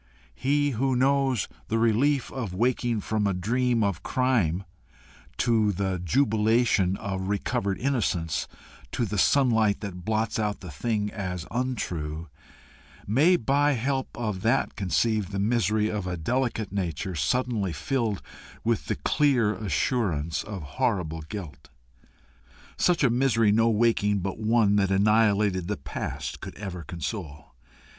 [0.33, 4.63] He who knows the relief of waking from a dream of crime
[5.37, 8.47] to the jubilation of recovered innocence,
[8.93, 12.29] to the sunlight that blots out the thing as untrue,
[13.05, 18.23] may by help of that conceive the misery of a delicate nature suddenly filled
[18.63, 21.69] with the clear assurance of horrible guilt.
[22.75, 27.53] Such a misery no waking but one that annihilated the past could ever console.